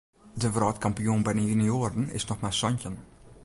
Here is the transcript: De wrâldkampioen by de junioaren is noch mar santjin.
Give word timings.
De 0.41 0.49
wrâldkampioen 0.55 1.21
by 1.25 1.33
de 1.37 1.45
junioaren 1.49 2.05
is 2.17 2.25
noch 2.29 2.41
mar 2.43 2.55
santjin. 2.59 2.97